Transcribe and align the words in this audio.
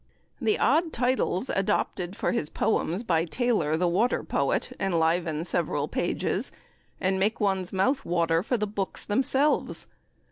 The 0.41 0.57
odd 0.57 0.91
titles 0.91 1.51
adopted 1.51 2.15
for 2.15 2.31
his 2.31 2.49
poems 2.49 3.03
by 3.03 3.23
Taylor, 3.23 3.77
the 3.77 3.87
water 3.87 4.23
poet, 4.23 4.75
enliven 4.79 5.45
several 5.45 5.87
pages, 5.87 6.51
and 6.99 7.19
make 7.19 7.39
one's 7.39 7.71
mouth 7.71 8.03
water 8.03 8.41
for 8.41 8.57
the 8.57 8.65
books 8.65 9.05
themselves. 9.05 9.85